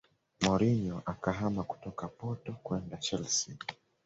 [0.43, 3.53] Mourinho akahama kutoka porto kwenda Chelsea